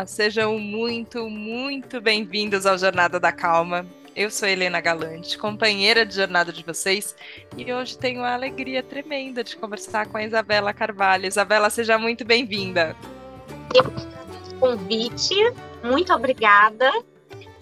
[0.00, 3.84] Olá, sejam muito, muito bem-vindos ao Jornada da Calma.
[4.16, 7.14] Eu sou Helena Galante, companheira de jornada de vocês,
[7.54, 11.26] e hoje tenho a alegria tremenda de conversar com a Isabela Carvalho.
[11.26, 12.96] Isabela, seja muito bem-vinda.
[14.58, 15.34] Convite,
[15.84, 16.90] muito obrigada.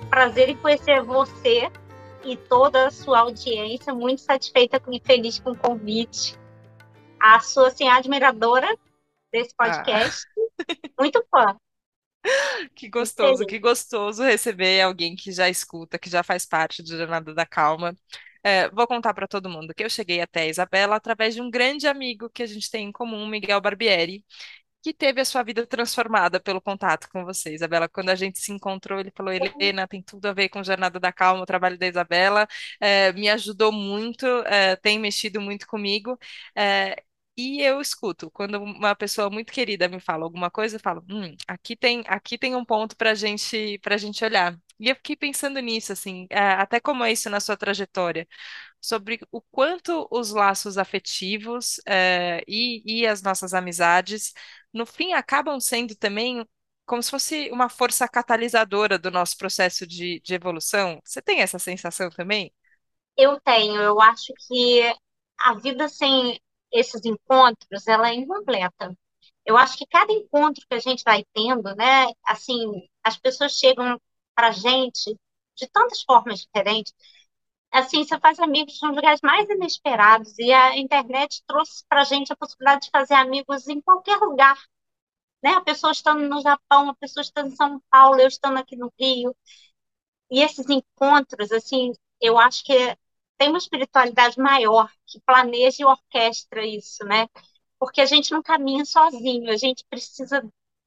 [0.09, 1.69] Prazer em conhecer você
[2.25, 3.93] e toda a sua audiência.
[3.93, 6.39] Muito satisfeita e feliz com o convite.
[7.19, 8.69] A sua assim, admiradora
[9.33, 9.65] desse ah.
[9.65, 10.25] podcast.
[10.39, 10.75] Ah.
[11.01, 11.57] Muito fã.
[12.75, 17.35] Que gostoso, que gostoso receber alguém que já escuta, que já faz parte do Jornada
[17.35, 17.97] da Calma.
[18.43, 21.51] É, vou contar para todo mundo que eu cheguei até a Isabela através de um
[21.51, 24.25] grande amigo que a gente tem em comum, Miguel Barbieri,
[24.83, 27.89] que teve a sua vida transformada pelo contato com você, Isabela.
[27.89, 31.13] Quando a gente se encontrou, ele falou: Helena, tem tudo a ver com Jornada da
[31.13, 32.49] Calma, o trabalho da Isabela,
[32.81, 36.19] é, me ajudou muito, é, tem mexido muito comigo.
[36.57, 37.03] É,
[37.39, 38.31] e eu escuto.
[38.33, 42.39] Quando uma pessoa muito querida me fala alguma coisa, eu falo, hum, aqui tem, aqui
[42.39, 44.59] tem um ponto para gente, para gente olhar.
[44.81, 48.29] E eu fiquei pensando nisso, assim, é, até como é isso na sua trajetória,
[48.81, 54.33] sobre o quanto os laços afetivos é, e, e as nossas amizades,
[54.73, 56.45] no fim, acabam sendo também
[56.87, 61.01] como se fosse uma força catalisadora do nosso processo de, de evolução.
[61.05, 62.53] Você tem essa sensação também?
[63.17, 63.81] Eu tenho.
[63.83, 64.83] Eu acho que
[65.41, 66.41] a vida sem
[66.73, 68.97] esses encontros, ela é incompleta.
[69.47, 74.01] Eu acho que cada encontro que a gente vai tendo, né, assim, as pessoas chegam
[74.35, 75.17] para a gente
[75.57, 76.93] de tantas formas diferentes.
[77.73, 82.33] Assim, você faz amigos nos lugares mais inesperados e a internet trouxe para a gente
[82.33, 84.59] a possibilidade de fazer amigos em qualquer lugar.
[85.43, 85.51] Né?
[85.53, 88.93] A pessoa estando no Japão, a pessoa estando em São Paulo, eu estando aqui no
[88.99, 89.35] Rio.
[90.31, 92.97] E esses encontros, assim, eu acho que
[93.39, 97.29] tem uma espiritualidade maior que planeja e orquestra isso, né?
[97.79, 100.43] Porque a gente não caminha sozinho, a gente precisa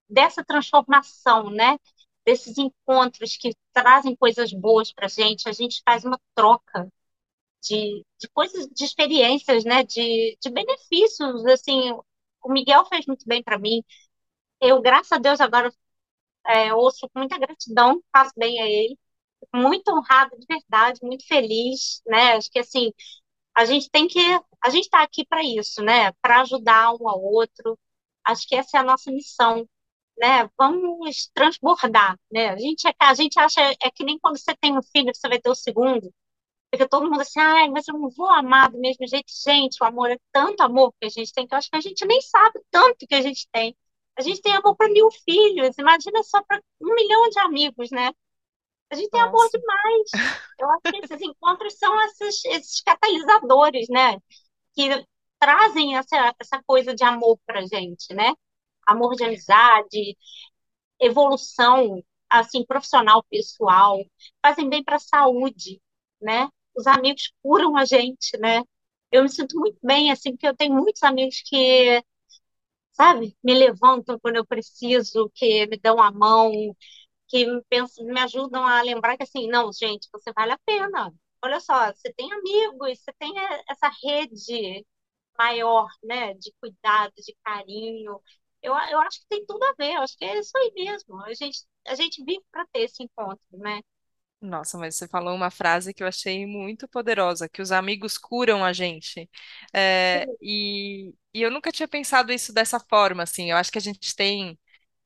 [0.09, 1.77] dessa transformação, né?
[2.25, 6.91] Desses encontros que trazem coisas boas para a gente, a gente faz uma troca
[7.63, 9.83] de, de coisas, de experiências, né?
[9.83, 11.91] De, de benefícios, assim.
[12.43, 13.83] O Miguel fez muito bem para mim.
[14.61, 15.73] Eu, graças a Deus, agora
[16.47, 18.97] é, ouço com muita gratidão, faço bem a ele
[19.53, 22.33] muito honrada, de verdade, muito feliz, né?
[22.33, 22.91] Acho que assim,
[23.55, 24.19] a gente tem que,
[24.63, 26.11] a gente está aqui para isso, né?
[26.21, 27.77] Para ajudar um ao outro.
[28.25, 29.67] Acho que essa é a nossa missão,
[30.17, 30.49] né?
[30.57, 32.49] Vamos transbordar, né?
[32.49, 35.27] A gente, é, a gente acha é que nem quando você tem um filho, você
[35.29, 36.13] vai ter o segundo,
[36.71, 39.31] porque todo mundo assim, ai, mas eu não vou amar do mesmo jeito.
[39.45, 41.81] Gente, o amor é tanto amor que a gente tem que eu acho que a
[41.81, 43.75] gente nem sabe tanto que a gente tem.
[44.17, 48.11] A gente tem amor para mil filhos, imagina só para um milhão de amigos, né?
[48.91, 50.11] A gente tem amor demais.
[50.59, 54.17] Eu acho que esses encontros são esses, esses catalisadores, né?
[54.75, 55.05] Que
[55.39, 58.33] trazem essa, essa coisa de amor pra gente, né?
[58.87, 60.17] Amor de amizade,
[60.99, 63.99] evolução, assim, profissional, pessoal,
[64.45, 65.81] fazem bem para a saúde,
[66.21, 66.49] né?
[66.75, 68.61] Os amigos curam a gente, né?
[69.11, 72.01] Eu me sinto muito bem, assim, porque eu tenho muitos amigos que,
[72.93, 76.51] sabe, me levantam quando eu preciso, que me dão a mão,
[77.31, 81.13] que me, pensam, me ajudam a lembrar que assim, não, gente, você vale a pena.
[81.43, 83.33] Olha só, você tem amigos, você tem
[83.69, 84.85] essa rede
[85.37, 88.21] maior, né, de cuidado, de carinho.
[88.61, 91.21] Eu, eu acho que tem tudo a ver, eu acho que é isso aí mesmo.
[91.23, 93.81] A gente, a gente vive para ter esse encontro, né?
[94.41, 98.65] Nossa, mas você falou uma frase que eu achei muito poderosa, que os amigos curam
[98.65, 99.29] a gente.
[99.71, 103.51] É, e, e eu nunca tinha pensado isso dessa forma, assim.
[103.51, 104.57] Eu acho que a gente tem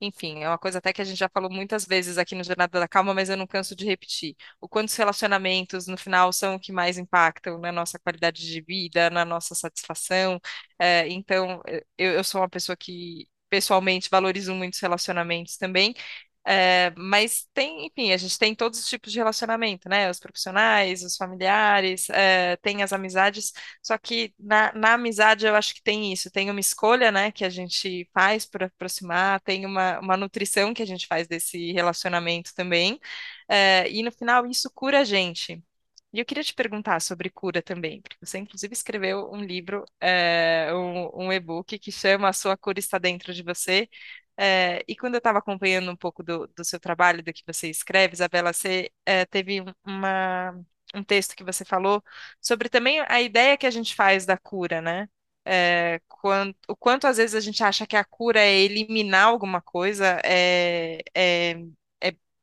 [0.02, 2.80] enfim, é uma coisa até que a gente já falou muitas vezes aqui no Jornada
[2.80, 4.36] da Calma, mas eu não canso de repetir.
[4.60, 8.62] O quanto os relacionamentos, no final, são o que mais impactam na nossa qualidade de
[8.62, 10.40] vida, na nossa satisfação.
[10.78, 11.62] É, então,
[11.98, 15.94] eu, eu sou uma pessoa que pessoalmente valorizo muito os relacionamentos também,
[16.48, 20.10] é, mas tem, enfim, a gente tem todos os tipos de relacionamento, né?
[20.10, 23.52] Os profissionais, os familiares, é, tem as amizades,
[23.82, 27.44] só que na, na, amizade eu acho que tem isso, tem uma escolha, né, que
[27.44, 32.54] a gente faz para aproximar, tem uma, uma nutrição que a gente faz desse relacionamento
[32.56, 33.00] também,
[33.50, 35.64] é, e no final isso cura a gente.
[36.14, 40.70] E eu queria te perguntar sobre cura também, porque você inclusive escreveu um livro, é,
[40.74, 43.90] um, um e-book que chama A Sua Cura Está Dentro de Você,
[44.38, 47.70] é, e quando eu estava acompanhando um pouco do, do, seu trabalho, do que você
[47.70, 50.52] escreve, Isabela, você é, teve uma,
[50.94, 52.04] um texto que você falou
[52.42, 55.08] sobre também a ideia que a gente faz da cura, né?
[55.46, 56.02] É,
[56.68, 61.00] o quanto às vezes a gente acha que a cura é eliminar alguma coisa, é,
[61.16, 61.56] é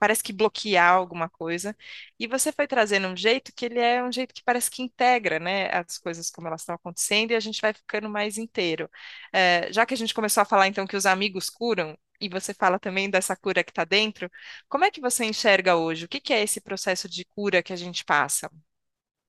[0.02, 1.76] parece que bloquear alguma coisa.
[2.19, 5.38] E você foi trazendo um jeito que ele é um jeito que parece que integra,
[5.38, 8.90] né, as coisas como elas estão acontecendo e a gente vai ficando mais inteiro.
[9.32, 12.52] É, já que a gente começou a falar então que os amigos curam, e você
[12.54, 14.31] fala também dessa cura que está dentro,
[14.69, 16.05] como é que você enxerga hoje?
[16.05, 18.50] O que que é esse processo de cura que a gente passa?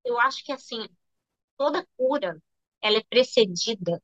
[0.04, 0.88] Eu acho que, assim,
[1.58, 2.42] toda cura,
[2.82, 4.02] ela é precedida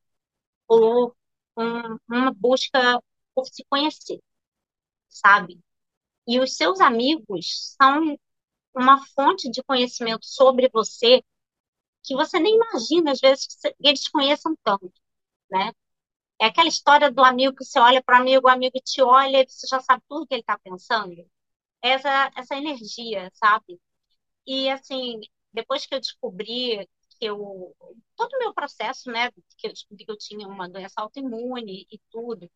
[0.67, 1.15] por
[1.57, 3.01] um- uma busca
[3.35, 4.19] por se conhecer,
[5.09, 5.59] sabe?
[6.29, 8.17] E os seus amigos são
[8.75, 11.23] uma fonte de conhecimento sobre você
[12.03, 14.93] que você nem imagina, às vezes, que eles conheçam tanto,
[15.51, 15.71] né?
[16.41, 19.41] É aquela história do amigo que você olha para o amigo, o amigo te olha
[19.41, 21.15] e você já sabe tudo que ele está pensando.
[21.81, 23.79] Essa, essa energia, sabe?
[24.47, 25.19] E, assim,
[25.53, 26.87] depois que eu descobri
[27.19, 27.75] que eu...
[28.17, 29.31] Todo o meu processo, né?
[29.57, 32.49] Que eu descobri que eu tinha uma doença autoimune e tudo,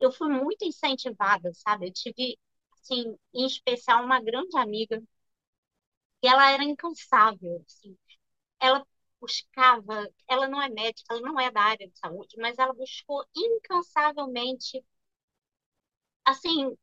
[0.00, 1.88] eu fui muito incentivada, sabe?
[1.88, 2.38] Eu tive,
[2.82, 5.02] assim, em especial, uma grande amiga
[6.22, 7.96] e ela era incansável, assim.
[8.60, 8.86] Ela
[9.20, 13.24] buscava, ela não é médica, ela não é da área de saúde, mas ela buscou
[13.36, 14.84] incansavelmente,
[16.24, 16.76] assim,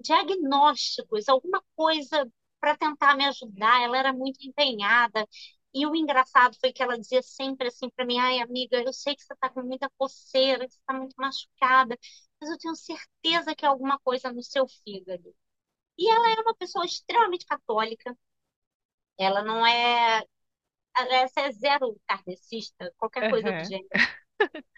[0.00, 2.30] diagnósticos, alguma coisa
[2.60, 3.82] para tentar me ajudar.
[3.82, 5.26] Ela era muito empenhada.
[5.74, 9.14] E o engraçado foi que ela dizia sempre assim para mim: ai, amiga, eu sei
[9.16, 11.98] que você está com muita coceira, que você está muito machucada,
[12.40, 15.34] mas eu tenho certeza que é alguma coisa no seu fígado.
[15.98, 18.16] E ela era uma pessoa extremamente católica.
[19.18, 20.22] Ela não é.
[21.10, 23.64] Essa é zero kardecista, qualquer coisa do Aham.
[23.64, 23.90] gênero.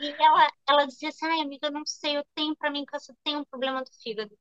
[0.01, 2.97] E ela, ela dizia assim: ai, amiga, eu não sei, eu tenho para mim que
[2.97, 4.37] eu tenho um problema do fígado.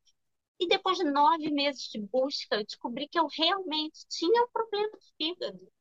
[0.59, 4.92] E depois de nove meses de busca, eu descobri que eu realmente tinha um problema
[5.00, 5.71] de fígado.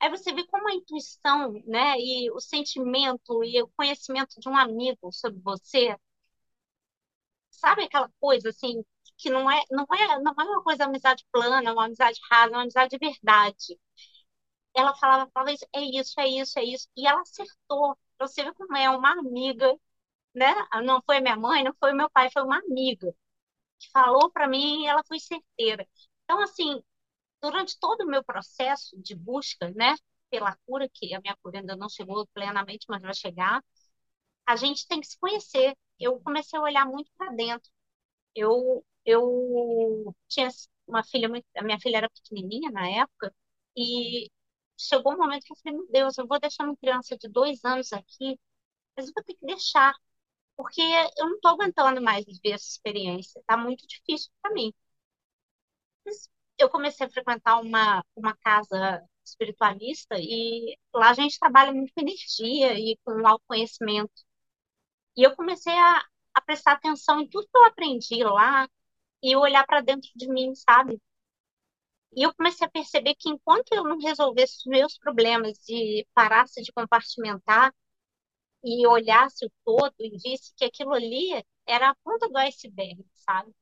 [0.00, 4.56] Aí você vê como a intuição, né, e o sentimento e o conhecimento de um
[4.56, 5.96] amigo sobre você,
[7.50, 8.84] sabe aquela coisa assim
[9.18, 12.62] que não é, não é, não é uma coisa amizade plana, uma amizade rasa, uma
[12.62, 13.78] amizade de verdade.
[14.74, 17.98] Ela falava, isso, é isso, é isso, é isso, e ela acertou.
[18.20, 19.74] Você vê como é uma amiga,
[20.34, 20.54] né?
[20.84, 23.14] Não foi minha mãe, não foi meu pai, foi uma amiga
[23.78, 25.86] que falou para mim e ela foi certeira.
[26.24, 26.82] Então, assim,
[27.50, 29.94] durante todo o meu processo de busca, né,
[30.30, 33.62] pela cura, que a minha cura ainda não chegou plenamente, mas vai chegar,
[34.46, 35.76] a gente tem que se conhecer.
[35.98, 37.70] Eu comecei a olhar muito para dentro.
[38.34, 40.48] Eu, eu tinha
[40.86, 43.34] uma filha, muito, a minha filha era pequenininha na época,
[43.76, 44.30] e
[44.78, 47.64] chegou um momento que eu falei, meu Deus, eu vou deixar uma criança de dois
[47.64, 48.38] anos aqui,
[48.96, 49.94] mas eu vou ter que deixar,
[50.56, 50.82] porque
[51.18, 54.72] eu não estou aguentando mais viver essa experiência, está muito difícil para mim.
[56.58, 62.00] Eu comecei a frequentar uma, uma casa espiritualista e lá a gente trabalha muito com
[62.00, 64.12] energia e com autoconhecimento.
[65.16, 66.04] E eu comecei a,
[66.34, 68.68] a prestar atenção em tudo que eu aprendi lá
[69.22, 71.00] e olhar para dentro de mim, sabe?
[72.16, 76.62] E eu comecei a perceber que enquanto eu não resolvesse os meus problemas e parasse
[76.62, 77.72] de compartimentar
[78.64, 81.30] e olhasse o todo e visse que aquilo ali
[81.66, 83.54] era a ponta do iceberg, sabe?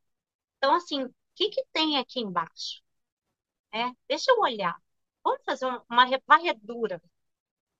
[0.58, 2.83] Então, assim, o que que tem aqui embaixo?
[3.74, 3.94] Né?
[4.08, 4.76] Deixa eu olhar.
[5.24, 7.02] Vamos fazer um- uma re- varredura,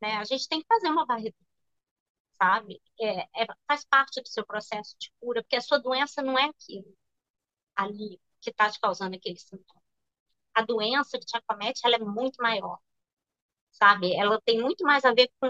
[0.03, 0.17] né?
[0.19, 1.37] A gente tem que fazer uma varredura,
[2.41, 2.83] sabe?
[3.01, 6.45] É, é- faz parte do seu processo de cura, porque a sua doença não é
[6.47, 6.97] aquilo
[7.77, 9.83] ali que está te causando aquele sintoma.
[10.55, 12.79] A doença que te acomete, ela é muito maior,
[13.71, 14.15] sabe?
[14.15, 15.49] Ela tem muito mais a ver com,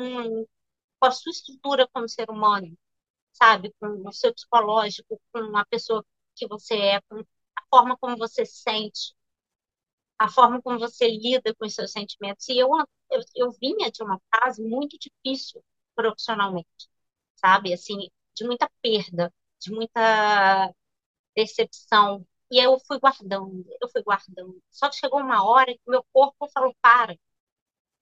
[1.00, 2.76] com a sua estrutura como ser humano,
[3.32, 3.74] sabe?
[3.80, 6.04] Com o seu psicológico, com a pessoa
[6.36, 9.14] que você é, com a forma como você se sente,
[10.18, 12.48] a forma como você lida com os seus sentimentos.
[12.48, 12.68] E eu,
[13.10, 15.62] eu, eu vinha de uma fase muito difícil
[15.94, 16.88] profissionalmente,
[17.36, 17.72] sabe?
[17.74, 20.72] Assim, de muita perda, de muita
[21.36, 22.26] decepção.
[22.50, 24.62] E eu fui guardando, eu fui guardando.
[24.70, 27.16] Só que chegou uma hora que meu corpo falou: para,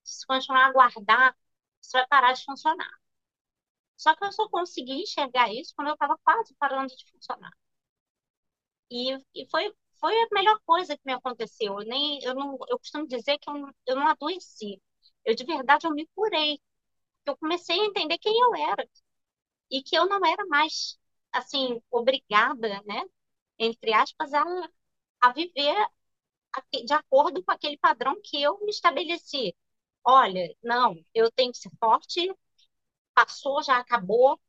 [0.05, 1.37] se continuar a guardar,
[1.81, 2.91] você vai parar de funcionar.
[3.97, 7.53] Só que eu só consegui enxergar isso quando eu estava quase parando de funcionar.
[8.91, 11.81] E, e foi, foi a melhor coisa que me aconteceu.
[11.81, 14.83] Eu nem, eu não, eu costumo dizer que eu, não- eu não adoeci.
[15.27, 16.61] Eu, de verdade, eu me curei.
[17.27, 18.89] Eu comecei a entender quem eu era.
[19.71, 20.99] E que eu não era mais,
[21.33, 23.03] assim, obrigada, né?
[23.59, 24.45] Entre aspas, a,
[25.23, 25.77] a viver
[26.85, 29.55] de acordo com aquele padrão que eu me estabeleci.
[30.05, 32.33] Olha, não, eu tenho que ser forte,
[33.15, 34.41] passou, já acabou,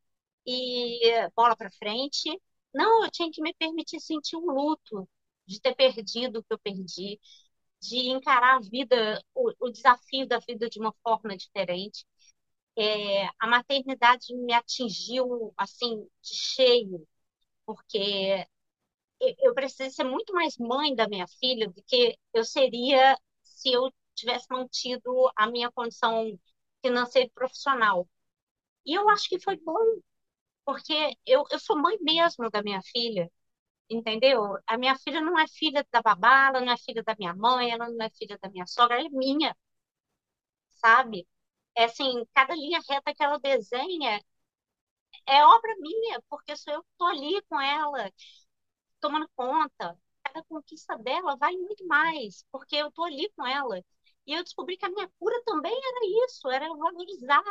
[0.47, 1.01] e
[1.35, 2.41] bola para frente.
[2.73, 5.09] Não, eu tinha que me permitir sentir o luto
[5.47, 7.19] de ter perdido o que eu perdi,
[7.81, 12.05] de encarar a vida, o, o desafio da vida de uma forma diferente.
[12.77, 17.07] É, a maternidade me atingiu assim de cheio,
[17.65, 18.47] porque
[19.19, 23.91] eu, precisei ser muito mais mãe da minha filha do que eu seria se eu
[24.15, 26.37] tivesse mantido a minha condição
[26.85, 28.07] financeira e profissional.
[28.85, 29.79] E eu acho que foi bom
[30.65, 30.93] Porque
[31.25, 33.31] eu, eu sou mãe mesmo da minha filha,
[33.93, 34.57] entendeu?
[34.67, 37.71] A minha filha não é filha da babá, ela não é filha da minha mãe,
[37.71, 39.55] ela não é filha da minha sogra, ela é minha,
[40.81, 41.27] sabe?
[41.75, 44.21] É assim, cada linha reta que ela desenha
[45.25, 48.11] é obra minha, porque sou eu que estou ali com ela,
[49.01, 49.97] tomando conta.
[50.23, 53.79] Cada conquista dela vai muito mais, porque eu estou ali com ela.
[54.27, 57.43] E eu descobri que a minha cura também era isso, era valorizar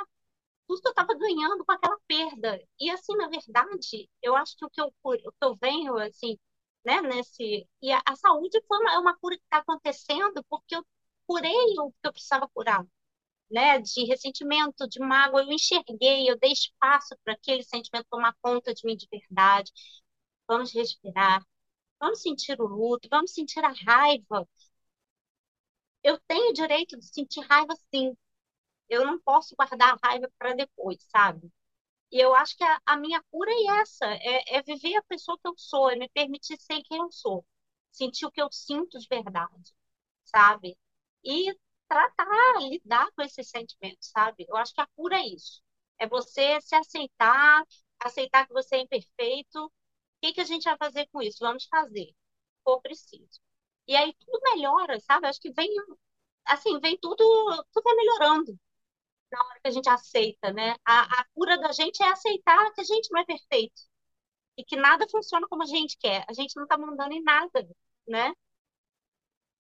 [0.69, 2.61] tudo que eu estava ganhando com aquela perda.
[2.81, 6.39] E assim, na verdade, eu acho que o que eu, o que eu venho, assim,
[6.85, 7.69] né, nesse...
[7.83, 10.85] E a, a saúde foi uma, é uma cura que está acontecendo porque eu
[11.27, 12.85] curei o que eu precisava curar
[13.51, 18.73] né, de ressentimento, de mágoa, eu enxerguei, eu dei espaço para aquele sentimento tomar conta
[18.75, 19.73] de mim de verdade.
[20.49, 21.45] Vamos respirar,
[22.01, 24.49] vamos sentir o luto, vamos sentir a raiva.
[26.05, 28.17] Eu tenho direito de sentir raiva, sim.
[28.93, 31.51] Eu não posso guardar a raiva para depois, sabe?
[32.13, 35.39] E eu acho que a, a minha cura é essa, é, é viver a pessoa
[35.39, 37.45] que eu sou, é me permitir ser quem eu sou,
[37.91, 39.73] sentir o que eu sinto de verdade,
[40.25, 40.77] sabe?
[41.25, 41.55] E
[41.89, 44.47] tratar, lidar com esses sentimentos, sabe?
[44.49, 45.63] Eu acho que a cura é isso.
[45.99, 47.65] É você se aceitar,
[48.01, 49.67] aceitar que você é imperfeito.
[49.67, 49.73] O
[50.23, 51.39] que que a gente vai fazer com isso?
[51.41, 52.15] Vamos fazer,
[52.65, 53.41] for preciso.
[53.87, 55.27] E aí tudo melhora, sabe?
[55.29, 55.69] Acho que vem,
[56.47, 57.17] assim, vem tudo,
[57.73, 58.59] tudo vai melhorando
[59.33, 60.77] na hora que a gente aceita, né?
[60.87, 63.83] A, a cura da gente é aceitar que a gente não é perfeito
[64.59, 66.25] e que nada funciona como a gente quer.
[66.29, 67.69] A gente não está mandando em nada,
[68.09, 68.33] né?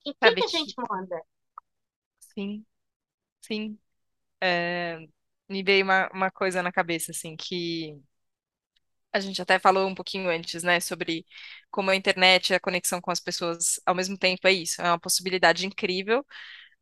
[0.06, 1.20] Em que que a gente manda?
[2.20, 2.64] sim,
[3.42, 3.78] sim.
[4.42, 4.98] É,
[5.48, 8.00] me veio uma, uma coisa na cabeça, assim, que
[9.12, 11.26] a gente até falou um pouquinho antes, né, sobre
[11.70, 14.86] como a internet e a conexão com as pessoas ao mesmo tempo é isso, é
[14.86, 16.24] uma possibilidade incrível,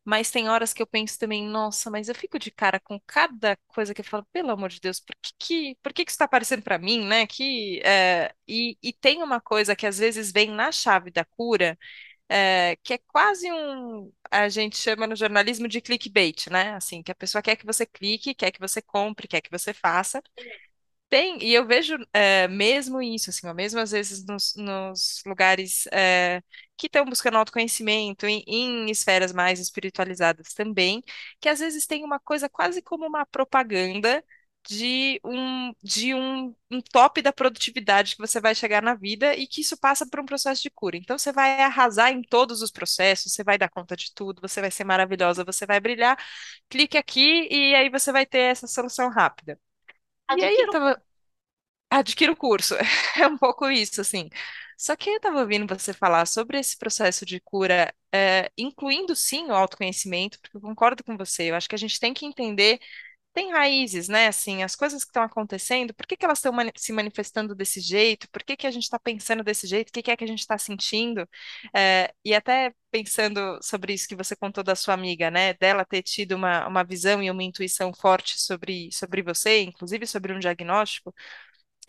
[0.05, 3.57] mas tem horas que eu penso também, nossa, mas eu fico de cara com cada
[3.69, 6.25] coisa que eu falo, pelo amor de Deus, por que por que que isso está
[6.25, 7.27] aparecendo para mim, né?
[7.27, 11.79] Que, é, e, e tem uma coisa que às vezes vem na chave da cura,
[12.29, 16.75] é, que é quase um, a gente chama no jornalismo de clickbait, né?
[16.75, 19.75] Assim, que a pessoa quer que você clique, quer que você compre, quer que você
[19.75, 20.23] faça.
[21.09, 25.87] Tem, e eu vejo é, mesmo isso, assim, ó, mesmo às vezes nos, nos lugares
[25.93, 26.41] é,
[26.81, 31.03] que estão buscando autoconhecimento, em, em esferas mais espiritualizadas também,
[31.41, 34.25] que às vezes tem uma coisa quase como uma propaganda
[34.69, 39.47] de um, de um, um top da produtividade que você vai chegar na vida e
[39.47, 40.97] que isso passa por um processo de cura.
[40.97, 44.61] Então você vai arrasar em todos os processos, você vai dar conta de tudo, você
[44.61, 46.17] vai ser maravilhosa, você vai brilhar,
[46.69, 49.59] clique aqui e aí você vai ter essa solução rápida.
[50.37, 51.03] E aí eu Adquiro tava,
[51.91, 52.75] Adquira o curso.
[53.17, 54.29] É um pouco isso, assim.
[54.83, 59.47] Só que eu estava ouvindo você falar sobre esse processo de cura, é, incluindo sim
[59.49, 61.51] o autoconhecimento, porque eu concordo com você.
[61.51, 62.81] Eu acho que a gente tem que entender,
[63.35, 64.29] tem raízes, né?
[64.29, 67.81] Assim, as coisas que estão acontecendo, por que que elas estão mani- se manifestando desse
[67.81, 68.29] jeito?
[68.31, 69.91] Por que que a gente está pensando desse jeito?
[69.91, 71.29] O que que é que a gente está sentindo?
[71.75, 75.55] É, e até pensando sobre isso que você contou da sua amiga, né?
[75.55, 80.33] Dela ter tido uma, uma visão e uma intuição forte sobre, sobre você, inclusive sobre
[80.33, 81.15] um diagnóstico.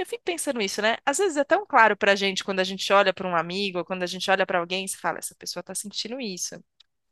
[0.02, 0.98] Eu fico pensando isso, né?
[1.06, 4.02] Às vezes é tão claro pra gente quando a gente olha para um amigo, quando
[4.04, 6.56] a gente olha para alguém se fala, essa pessoa tá sentindo isso.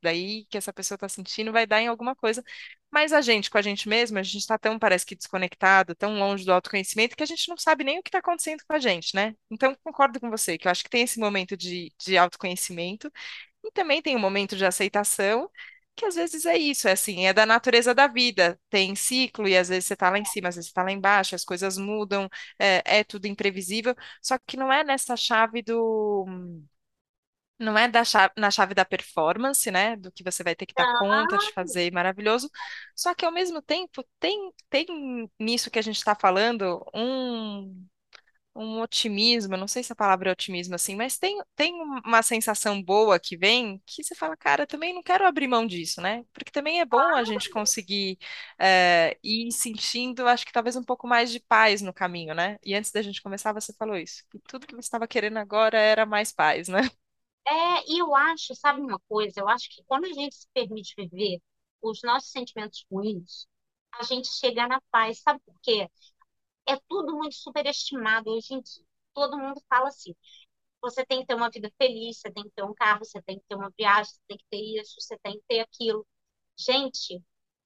[0.01, 2.43] Daí que essa pessoa tá sentindo vai dar em alguma coisa.
[2.91, 6.17] Mas a gente, com a gente mesmo, a gente tá tão, parece que desconectado, tão
[6.19, 8.79] longe do autoconhecimento, que a gente não sabe nem o que tá acontecendo com a
[8.79, 9.35] gente, né?
[9.51, 13.11] Então, concordo com você, que eu acho que tem esse momento de, de autoconhecimento
[13.63, 15.49] e também tem um momento de aceitação,
[15.99, 18.59] que às vezes é isso, é assim, é da natureza da vida.
[18.69, 20.91] Tem ciclo e às vezes você está lá em cima, às vezes você está lá
[20.91, 22.29] embaixo, as coisas mudam,
[22.59, 23.95] é, é tudo imprevisível.
[24.21, 26.25] Só que não é nessa chave do.
[27.59, 29.95] Não é da chave, na chave da performance, né?
[29.97, 32.49] Do que você vai ter que dar conta de fazer maravilhoso.
[32.95, 37.88] Só que ao mesmo tempo tem, tem nisso que a gente está falando um
[38.59, 41.73] um otimismo, não sei se a palavra é otimismo assim, mas tem, tem
[42.05, 46.01] uma sensação boa que vem que você fala, cara, também não quero abrir mão disso,
[46.01, 46.25] né?
[46.33, 48.17] Porque também é bom a gente conseguir
[48.59, 52.57] eh, ir sentindo, acho que talvez um pouco mais de paz no caminho, né?
[52.63, 55.77] E antes da gente começar, você falou isso, que tudo que você estava querendo agora
[55.79, 56.81] era mais paz, né?
[57.47, 57.51] É,
[57.91, 59.39] e eu acho, sabe uma coisa?
[59.41, 61.41] Eu acho que quando a gente se permite viver
[61.81, 63.47] os nossos sentimentos ruins,
[63.93, 65.19] a gente chega na paz.
[65.21, 65.89] Sabe por quê?
[66.69, 68.85] É tudo muito superestimado hoje em dia.
[69.13, 70.15] Todo mundo fala assim:
[70.81, 73.39] você tem que ter uma vida feliz, você tem que ter um carro, você tem
[73.39, 76.07] que ter uma viagem, você tem que ter isso, você tem que ter aquilo.
[76.57, 77.23] Gente,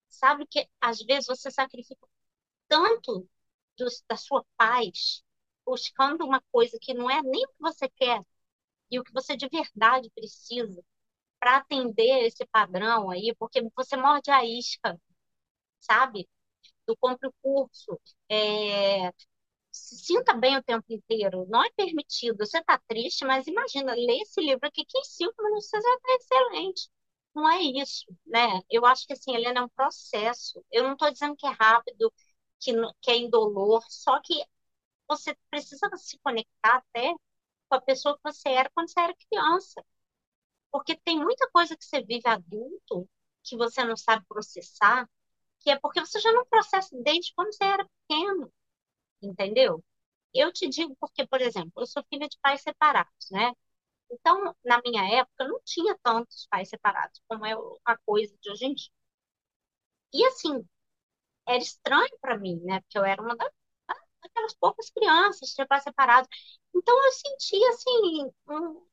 [0.09, 2.07] sabe que às vezes você sacrifica
[2.69, 3.29] tanto
[3.77, 5.23] dos- da sua paz
[5.65, 8.21] buscando uma coisa que não é nem o que você quer
[8.91, 10.83] e o que você de verdade precisa
[11.39, 14.99] para atender esse padrão aí, porque você morde a isca,
[15.79, 16.27] sabe?
[16.87, 17.99] Do compre o curso,
[18.29, 19.11] é,
[19.71, 21.45] se sinta bem o tempo inteiro.
[21.49, 22.37] Não é permitido.
[22.45, 25.95] Você está triste, mas imagina, ler esse livro aqui que em cinco minutos você já
[25.95, 26.89] está excelente.
[27.35, 28.61] Não é isso, né?
[28.69, 30.63] Eu acho que assim, Helena, é um processo.
[30.71, 32.13] Eu não estou dizendo que é rápido,
[32.59, 34.43] que, que é indolor, só que
[35.07, 37.13] você precisa se conectar até
[37.69, 39.83] com a pessoa que você era quando você era criança.
[40.71, 43.09] Porque tem muita coisa que você vive adulto
[43.43, 45.07] que você não sabe processar,
[45.63, 48.51] que é porque você já não processa desde quando você era pequeno,
[49.21, 49.83] entendeu?
[50.33, 53.53] Eu te digo porque, por exemplo, eu sou filha de pais separados, né?
[54.11, 57.53] Então, na minha época, não tinha tantos pais separados como é
[57.85, 58.91] a coisa de hoje em dia.
[60.13, 60.65] E assim,
[61.47, 62.81] era estranho para mim, né?
[62.81, 63.35] Porque eu era uma
[64.23, 66.29] daquelas poucas crianças de pais separados.
[66.75, 68.87] Então, eu sentia assim, um...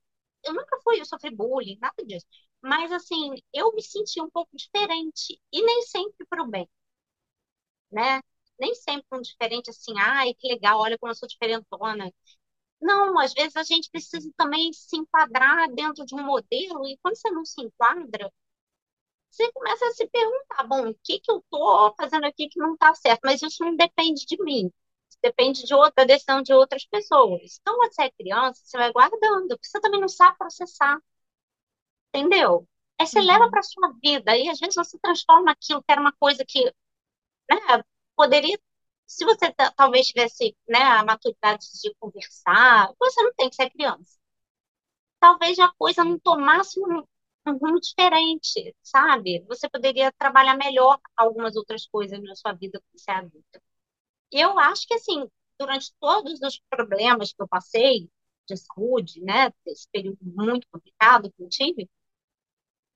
[0.45, 2.27] eu nunca fui, eu sofri bullying, nada disso.
[2.63, 6.67] Mas assim, eu me sentia um pouco diferente e nem sempre para o bem,
[7.91, 8.21] né?
[8.59, 12.13] Nem sempre um diferente assim, ai, que legal, olha como eu sou diferentona.
[12.81, 17.17] Não, às vezes a gente precisa também se enquadrar dentro de um modelo, e quando
[17.17, 18.33] você não se enquadra,
[19.31, 22.75] você começa a se perguntar, bom, o que que eu estou fazendo aqui que não
[22.75, 23.21] está certo?
[23.25, 24.71] Mas isso não depende de mim,
[25.23, 27.59] depende de outra decisão de outras pessoas.
[27.61, 30.99] Então, quando você é criança, você vai guardando, porque você também não sabe processar,
[32.15, 32.67] entendeu?
[33.01, 33.51] Aí você leva Uhum.
[33.51, 36.65] para sua vida, e às vezes você transforma aquilo que era uma coisa que,
[37.51, 37.85] né,
[38.17, 38.59] poderia
[39.07, 44.19] se você talvez tivesse, né, a maturidade de conversar, você não tem que ser criança.
[45.19, 47.01] Talvez a coisa não tomasse um,
[47.47, 49.41] um rumo diferente, sabe?
[49.49, 53.63] Você poderia trabalhar melhor algumas outras coisas na sua vida quando você é adulta.
[54.33, 58.11] Eu acho que, assim, durante todos os problemas que eu passei
[58.49, 61.91] de saúde, né, esse período muito complicado que eu tive,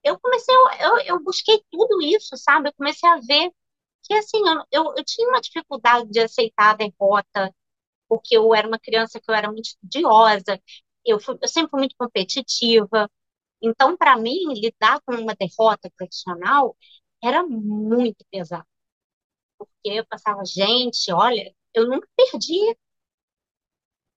[0.04, 2.68] eu comecei, eu, eu busquei tudo isso, sabe?
[2.68, 3.50] Eu comecei a ver
[4.04, 4.38] que, assim,
[4.72, 7.54] eu, eu, eu tinha uma dificuldade de aceitar a derrota,
[8.08, 10.60] porque eu era uma criança que eu era muito estudiosa,
[11.04, 13.10] eu, fui, eu sempre fui muito competitiva.
[13.62, 16.76] Então, para mim, lidar com uma derrota profissional
[17.22, 18.66] era muito pesado.
[19.58, 22.76] Porque eu passava, gente, olha, eu nunca perdi.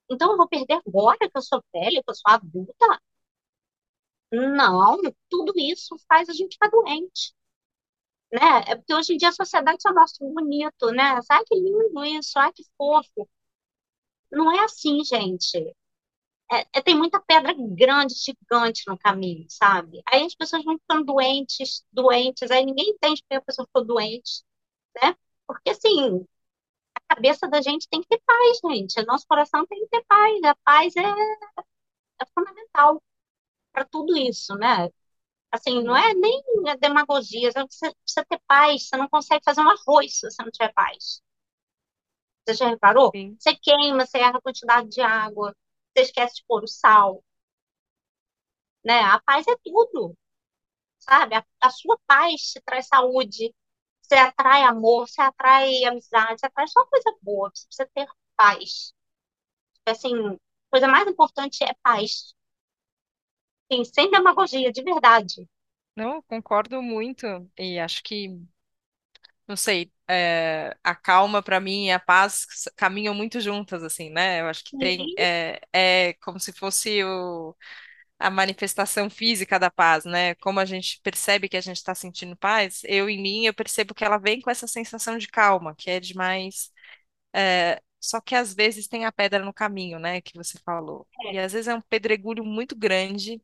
[0.09, 3.01] Então, eu vou perder agora que eu sou velha, que eu sou adulta?
[4.31, 7.33] Não, tudo isso faz a gente ficar doente.
[8.31, 8.39] Né?
[8.67, 11.19] É porque hoje em dia a sociedade só mostra o bonito, né?
[11.29, 13.27] Ai, que lindo isso, ai, que fofo.
[14.31, 15.57] Não é assim, gente.
[16.51, 20.01] É, é, tem muita pedra grande, gigante no caminho, sabe?
[20.11, 24.43] Aí as pessoas vão ficando doentes, doentes, aí ninguém entende porque a pessoa ficou doente,
[25.03, 25.15] né?
[25.47, 26.25] Porque, assim,
[27.09, 28.99] a cabeça da gente tem que ter paz, gente.
[29.01, 30.43] O nosso coração tem que ter paz.
[30.43, 31.03] A paz é,
[32.21, 33.01] é fundamental
[33.77, 34.89] para tudo isso, né?
[35.51, 36.43] Assim, não é nem
[36.79, 38.89] demagogia, você precisa ter paz.
[38.89, 41.21] Você não consegue fazer um arroz se você não tiver paz.
[42.47, 43.11] Você já reparou?
[43.11, 43.35] Sim.
[43.39, 45.55] Você queima, você erra a quantidade de água,
[45.95, 47.23] você esquece de pôr o sal,
[48.83, 48.99] né?
[49.01, 50.15] A paz é tudo,
[50.99, 51.35] sabe?
[51.35, 53.55] A, a sua paz te traz saúde,
[54.01, 58.93] você atrai amor, você atrai amizade, você atrai só coisa boa, você precisa ter paz.
[59.87, 60.37] Assim, a
[60.71, 62.35] coisa mais importante é paz.
[63.71, 65.47] Sim, sem demagogia, de verdade.
[65.97, 67.25] Não, concordo muito.
[67.57, 68.29] E acho que,
[69.47, 74.41] não sei, é, a calma para mim e a paz caminham muito juntas, assim, né?
[74.41, 77.55] Eu acho que tem, Sim, é, é como se fosse o,
[78.19, 80.35] a manifestação física da paz, né?
[80.37, 83.93] Como a gente percebe que a gente está sentindo paz, eu em mim, eu percebo
[83.95, 86.71] que ela vem com essa sensação de calma, que é demais.
[87.35, 91.07] é, só que às vezes tem a pedra no caminho, né, que você falou.
[91.29, 93.41] E às vezes é um pedregulho muito grande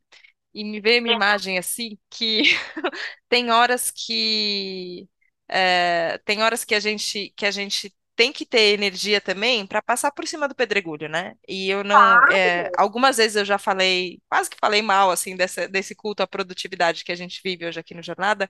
[0.54, 1.13] e me veio uma verdade.
[1.13, 2.43] imagem assim que
[3.30, 5.10] tem horas que
[5.47, 7.93] é, tem horas que a gente que a gente
[8.24, 11.36] tem que ter energia também para passar por cima do pedregulho, né?
[11.48, 11.98] E eu não,
[12.32, 16.28] é, algumas vezes eu já falei, quase que falei mal assim dessa, desse culto à
[16.28, 18.50] produtividade que a gente vive hoje aqui no Jornada,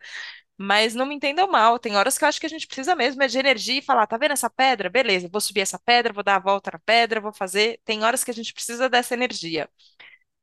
[0.57, 1.79] mas não me entendam mal.
[1.79, 4.05] Tem horas que eu acho que a gente precisa mesmo é de energia e falar,
[4.05, 4.89] tá vendo essa pedra?
[4.91, 7.79] Beleza, vou subir essa pedra, vou dar a volta na pedra, vou fazer.
[7.83, 9.67] Tem horas que a gente precisa dessa energia.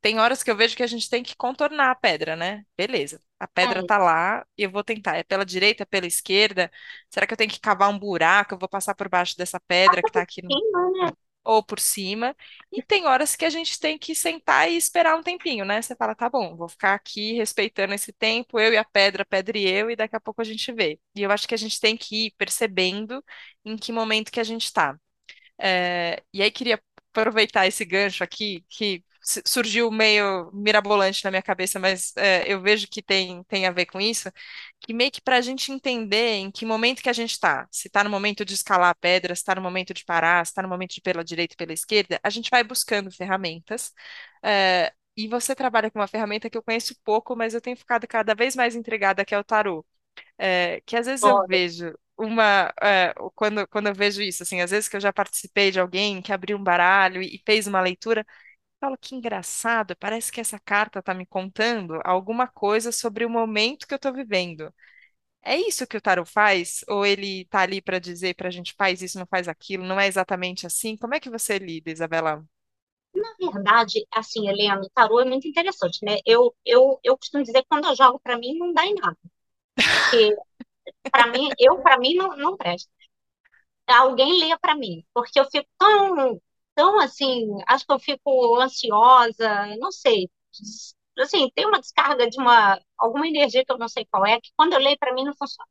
[0.01, 2.65] Tem horas que eu vejo que a gente tem que contornar a pedra, né?
[2.77, 3.21] Beleza.
[3.39, 3.87] A pedra é.
[3.87, 5.17] tá lá e eu vou tentar.
[5.17, 6.71] É pela direita, é pela esquerda?
[7.11, 8.55] Será que eu tenho que cavar um buraco?
[8.55, 10.49] Eu vou passar por baixo dessa pedra que tá aqui no...
[10.49, 11.13] né?
[11.45, 12.37] ou por cima?
[12.73, 15.81] E tem horas que a gente tem que sentar e esperar um tempinho, né?
[15.83, 19.27] Você fala, tá bom, vou ficar aqui respeitando esse tempo, eu e a pedra, a
[19.27, 21.01] pedra e eu, e daqui a pouco a gente vê.
[21.15, 23.25] E eu acho que a gente tem que ir percebendo
[23.65, 24.99] em que momento que a gente tá.
[25.59, 31.79] É, e aí queria aproveitar esse gancho aqui, que surgiu meio mirabolante na minha cabeça,
[31.79, 34.31] mas é, eu vejo que tem, tem a ver com isso,
[34.81, 37.89] que meio que para a gente entender em que momento que a gente está, se
[37.89, 40.63] está no momento de escalar a pedra, se está no momento de parar, se está
[40.63, 43.93] no momento de ir pela direita e pela esquerda, a gente vai buscando ferramentas.
[44.43, 48.07] é, e você trabalha com uma ferramenta que eu conheço pouco, mas eu tenho ficado
[48.07, 49.85] cada vez mais intrigada, que é o tarô.
[50.39, 54.71] É, que às vezes eu vejo uma, é, quando, quando eu vejo isso, assim, às
[54.71, 57.81] vezes que eu já participei de alguém que abriu um baralho e, e fez uma
[57.81, 58.27] leitura,
[58.81, 63.87] Falo que engraçado, parece que essa carta está me contando alguma coisa sobre o momento
[63.87, 64.73] que eu estou vivendo.
[65.43, 66.85] É isso que o tarot faz?
[66.89, 69.85] Ou ele está ali para dizer para a gente faz isso, não faz aquilo?
[69.85, 70.97] Não é exatamente assim?
[70.97, 72.45] Como é que você lida, Isabela?
[73.15, 76.19] na verdade, assim, Helena, o tarô é muito interessante, né?
[76.27, 79.17] Eu, eu, eu costumo dizer que quando eu jogo para mim, não dá em nada.
[79.91, 80.37] Porque,
[81.11, 82.91] para mim, eu, para mim, não, não presta.
[83.89, 86.41] Alguém lê para mim, porque eu fico tão,
[86.81, 90.31] tão assim, acho que eu fico ansiosa, não sei.
[91.19, 94.51] Assim, tem uma descarga de uma, alguma energia que eu não sei qual é, que
[94.57, 95.69] quando eu leio para mim não funciona.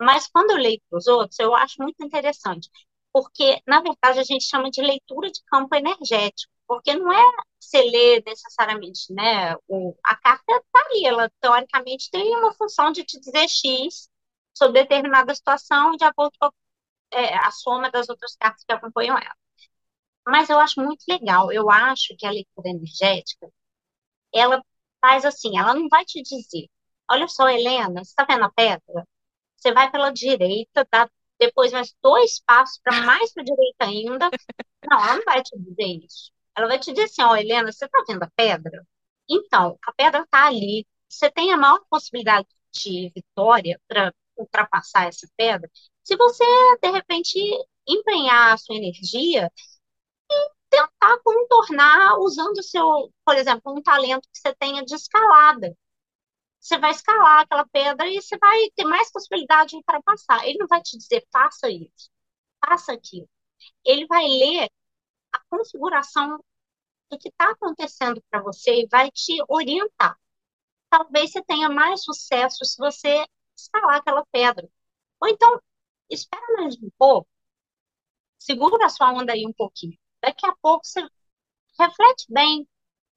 [0.00, 2.70] Mas quando eu leio para os outros, eu acho muito interessante,
[3.12, 7.22] porque, na verdade, a gente chama de leitura de campo energético, porque não é
[7.60, 9.56] você ler necessariamente, né?
[9.68, 14.08] O, a carta está ali, ela teoricamente tem uma função de te dizer X
[14.54, 16.52] sobre determinada situação, de acordo com a,
[17.12, 19.34] é, a soma das outras cartas que acompanham ela.
[20.26, 23.48] Mas eu acho muito legal, eu acho que a leitura energética,
[24.34, 24.62] ela
[25.00, 26.68] faz assim, ela não vai te dizer,
[27.10, 29.06] olha só, Helena, você está vendo a pedra?
[29.56, 31.08] Você vai pela direita, dá
[31.40, 34.30] depois mais dois passos para mais para direita ainda.
[34.90, 36.32] Não, ela não vai te dizer isso.
[36.56, 38.86] Ela vai te dizer assim, ó, Helena, você está vendo a pedra?
[39.28, 40.86] Então, a pedra está ali.
[41.08, 45.70] Você tem a maior possibilidade de vitória para ultrapassar essa pedra
[46.02, 46.44] se você,
[46.82, 47.38] de repente,
[47.86, 49.50] empenhar a sua energia
[50.76, 55.74] tentar contornar usando o seu, por exemplo, um talento que você tenha de escalada
[56.66, 60.44] você vai escalar aquela pedra e você vai ter mais possibilidade de ultrapassar.
[60.44, 62.10] Ele não vai te dizer, faça isso,
[62.64, 63.28] faça aquilo.
[63.84, 64.68] Ele vai ler
[65.32, 66.38] a configuração
[67.10, 70.18] do que está acontecendo para você e vai te orientar.
[70.90, 74.68] Talvez você tenha mais sucesso se você escalar aquela pedra.
[75.20, 75.60] Ou então,
[76.10, 77.28] espera mais um pouco,
[78.38, 79.98] segura a sua onda aí um pouquinho.
[80.26, 81.02] Daqui a pouco você
[81.80, 82.68] reflete bem,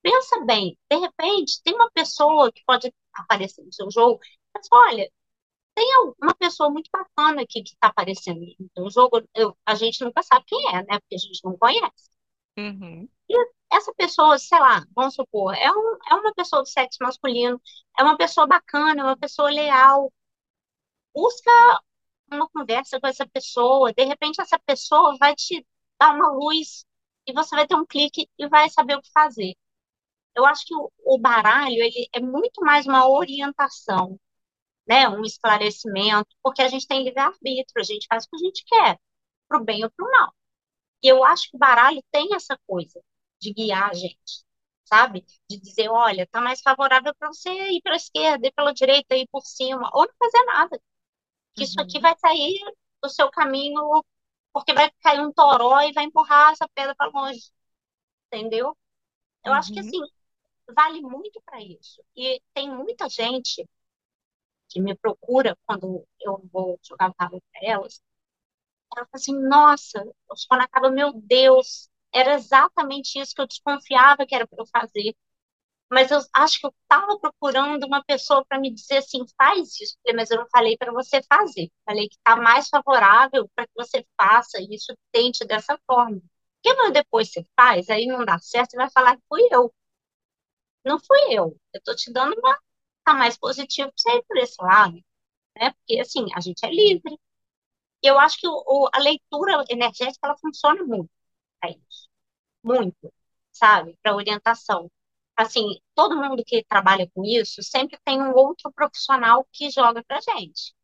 [0.03, 0.77] pensa bem.
[0.91, 4.19] De repente, tem uma pessoa que pode aparecer no seu jogo,
[4.55, 5.09] mas olha,
[5.75, 5.87] tem
[6.21, 8.41] uma pessoa muito bacana aqui que está aparecendo
[8.77, 10.99] no jogo, eu, a gente nunca sabe quem é, né?
[11.01, 12.09] Porque a gente não conhece.
[12.57, 13.35] Uhum, E
[13.71, 17.61] essa pessoa, sei lá, vamos supor, é, um, é uma pessoa do sexo masculino,
[17.97, 20.11] é uma pessoa bacana, é uma pessoa leal.
[21.13, 21.51] Busca
[22.31, 25.65] uma conversa com essa pessoa, de repente essa pessoa vai te
[25.99, 26.85] dar uma luz
[27.29, 29.55] e você vai ter um clique e vai saber o que fazer.
[30.35, 34.19] Eu acho que o, o baralho ele é muito mais uma orientação
[34.87, 38.63] né, um esclarecimento, porque a gente tem livre-arbítrio, a gente faz o que a gente
[38.65, 38.99] quer,
[39.47, 40.33] pro bem ou pro mal.
[41.03, 43.01] E eu acho que o baralho tem essa coisa
[43.41, 44.43] de guiar a gente,
[44.85, 45.25] sabe?
[45.49, 49.15] De dizer, olha, tá mais favorável para você ir para a esquerda, ir pela direita,
[49.15, 50.81] ir por cima, ou não fazer nada.
[51.55, 52.59] Que isso aqui uhum, vai sair
[53.03, 54.03] do seu caminho,
[54.53, 57.51] porque vai cair um toró e vai empurrar essa pedra para longe,
[58.27, 58.77] entendeu?
[59.45, 59.99] Eu acho que uhum, assim,
[60.75, 62.03] vale muito para isso.
[62.15, 63.67] E tem muita gente
[64.69, 68.01] que me procura quando eu vou jogar baralho para elas,
[68.95, 74.25] ela fala assim, nossa, o sono acaba, meu Deus, era exatamente isso que eu desconfiava
[74.25, 75.15] que era para eu fazer.
[75.91, 79.97] Mas eu acho que eu estava procurando uma pessoa para me dizer assim, faz isso,
[80.15, 81.69] mas eu não falei para você fazer.
[81.85, 86.21] Falei que está mais favorável para que você faça isso, tente dessa forma.
[86.63, 89.73] Porque depois você faz, aí não dá certo, você vai falar que fui eu.
[90.85, 91.57] Não fui eu.
[91.73, 92.57] Eu estou te dando uma.
[93.03, 94.97] Tá mais positivo para você ir por esse lado
[95.59, 95.71] né?
[95.73, 97.19] Porque, assim, a gente é livre.
[98.03, 101.09] E eu acho que o, o, a leitura energética, ela funciona muito
[101.61, 102.09] para isso.
[102.63, 103.13] Muito,
[103.53, 103.97] sabe?
[104.03, 104.91] Para orientação.
[105.39, 110.19] Assim, todo mundo que trabalha com isso sempre tem um outro profissional que joga para
[110.19, 110.75] gente.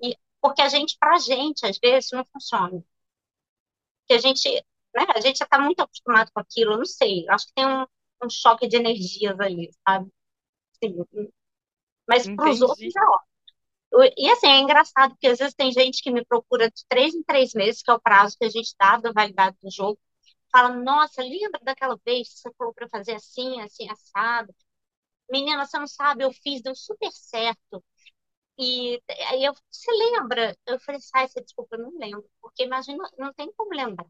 [0.00, 2.84] E, porque a gente, para a gente, às vezes, não funciona.
[4.02, 4.48] Porque a gente,
[4.94, 5.06] né?
[5.16, 7.28] A gente já está muito acostumado com aquilo, não sei.
[7.28, 7.84] Acho que tem um,
[8.24, 10.08] um choque de energias ali, sabe?
[10.82, 10.94] Sim.
[12.08, 16.10] Mas para os outros é E assim, é engraçado, porque às vezes tem gente que
[16.12, 18.98] me procura de três em três meses, que é o prazo que a gente dá
[18.98, 19.98] da validade do jogo,
[20.54, 24.54] fala, nossa, lembra daquela vez que você falou para fazer assim, assim, assado?
[25.30, 27.84] Menina, você não sabe, eu fiz, deu super certo.
[28.58, 30.56] E aí eu, você lembra?
[30.66, 34.06] Eu falei, sai, você desculpa, eu não lembro, porque imagina, não tem como lembrar,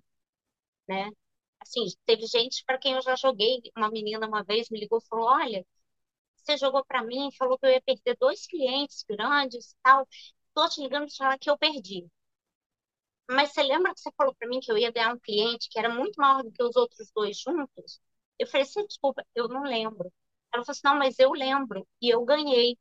[0.89, 1.11] né?
[1.61, 3.61] assim, teve gente para quem eu já joguei.
[3.77, 5.67] Uma menina uma vez me ligou e falou: Olha,
[6.37, 10.09] você jogou para mim, falou que eu ia perder dois clientes grandes e tal.
[10.55, 12.09] Tô te ligando para falar que eu perdi.
[13.31, 15.79] Mas você lembra que você falou para mim que eu ia ganhar um cliente que
[15.79, 18.01] era muito maior do que os outros dois juntos?
[18.39, 20.13] Eu falei assim, desculpa, eu não lembro.
[20.53, 22.77] Ela falou assim, não, mas eu lembro e eu ganhei.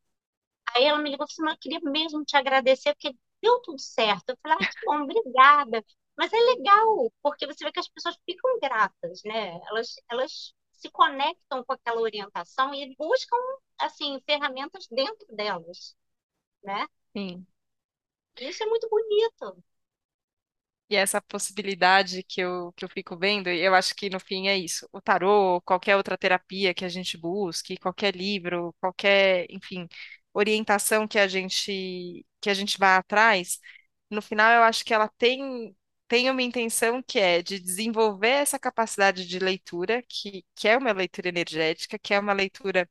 [0.76, 3.80] Aí ela me ligou e falou assim, eu queria mesmo te agradecer porque deu tudo
[3.82, 4.30] certo.
[4.30, 5.84] Eu falei, ah, que bom, obrigada.
[6.18, 9.60] Mas é legal, porque você vê que as pessoas ficam gratas, né?
[9.68, 13.38] Elas, elas se conectam com aquela orientação e buscam,
[13.80, 15.96] assim, ferramentas dentro delas,
[16.64, 16.88] né?
[17.16, 17.48] Sim.
[18.40, 19.64] Isso é muito bonito.
[20.90, 24.58] E essa possibilidade que eu, que eu fico vendo, eu acho que no fim é
[24.58, 24.88] isso.
[24.92, 29.88] O tarô, qualquer outra terapia que a gente busque, qualquer livro, qualquer, enfim,
[30.34, 33.60] orientação que a gente que a gente vá atrás,
[34.10, 35.76] no final eu acho que ela tem
[36.08, 40.92] tem uma intenção que é de desenvolver essa capacidade de leitura, que, que é uma
[40.92, 42.88] leitura energética, que é uma leitura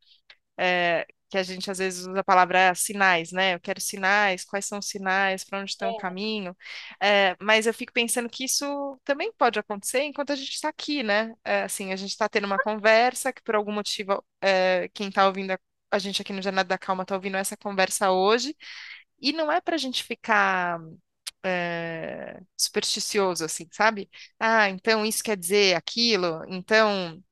[0.58, 3.54] é, que a gente às vezes usa a palavra sinais, né?
[3.54, 6.54] Eu quero sinais, quais são os sinais, para onde está o É, caminho.
[7.02, 11.02] É, mas eu fico pensando que isso também pode acontecer enquanto a gente está aqui,
[11.02, 11.32] né?
[11.44, 15.26] É, assim, a gente está tendo uma conversa que por algum motivo é, quem está
[15.26, 15.58] ouvindo a,
[15.90, 18.54] a gente aqui no Jornada da Calma está ouvindo essa conversa hoje,
[19.20, 20.80] e não é para a gente ficar
[21.44, 24.10] é, supersticioso, assim, sabe?
[24.38, 27.22] Ah, então isso quer dizer aquilo, então.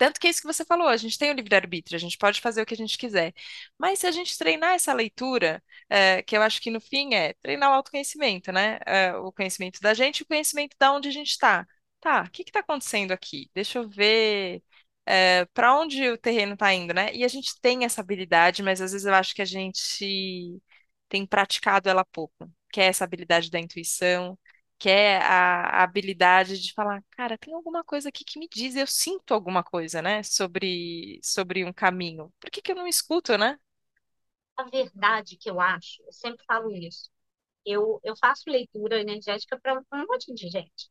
[0.00, 2.40] Tanto que é isso que você falou, a gente tem o livre-arbítrio, a gente pode
[2.40, 3.34] fazer o que a gente quiser.
[3.78, 7.34] Mas se a gente treinar essa leitura, é, que eu acho que no fim é
[7.42, 8.78] treinar o autoconhecimento, né?
[8.86, 11.66] É, o conhecimento da gente e o conhecimento da onde a gente está.
[12.00, 13.50] Tá, o que está acontecendo aqui?
[13.54, 14.62] Deixa eu ver
[15.54, 17.14] para onde o terreno está indo, né?
[17.14, 20.60] E a gente tem essa habilidade, mas às vezes eu acho que a gente
[21.08, 24.38] tem praticado ela pouco, que é essa habilidade da intuição
[24.80, 28.76] que é a, a habilidade de falar, cara, tem alguma coisa aqui que me diz,
[28.76, 32.32] eu sinto alguma coisa, né, sobre, sobre um caminho.
[32.40, 33.58] Por que que eu não escuto, né?
[34.56, 37.10] a verdade que eu acho, eu sempre falo isso.
[37.66, 40.90] Eu, eu faço leitura energética para um monte de gente.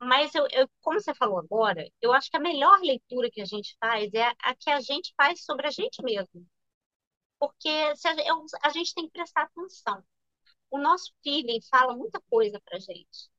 [0.00, 3.46] Mas eu, eu, como você falou agora, eu acho que a melhor leitura que a
[3.46, 6.46] gente faz é a, a que a gente faz sobre a gente mesmo.
[7.38, 7.94] Porque a,
[8.26, 10.04] eu, a gente tem que prestar atenção.
[10.72, 13.30] O nosso feeling fala muita coisa para gente,